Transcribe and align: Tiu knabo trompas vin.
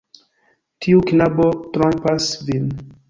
Tiu 0.85 1.03
knabo 1.11 1.47
trompas 1.77 2.31
vin. 2.49 2.67